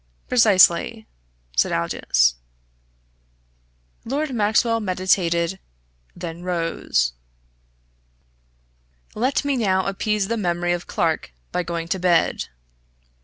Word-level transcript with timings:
"Precisely," 0.27 1.05
said 1.55 1.71
Aldous. 1.71 2.33
Lord 4.03 4.33
Maxwell 4.33 4.79
meditated; 4.79 5.59
then 6.15 6.41
rose. 6.41 7.13
"Let 9.13 9.45
me 9.45 9.55
now 9.55 9.85
appease 9.85 10.27
the 10.27 10.37
memory 10.37 10.73
of 10.73 10.87
Clarke 10.87 11.33
by 11.51 11.61
going 11.61 11.87
to 11.89 11.99
bed!" 11.99 12.45